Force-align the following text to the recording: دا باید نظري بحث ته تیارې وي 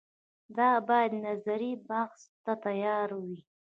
دا 0.57 0.69
باید 0.87 1.13
نظري 1.27 1.71
بحث 1.87 2.21
ته 2.43 2.51
تیارې 2.65 3.17
وي 3.23 3.39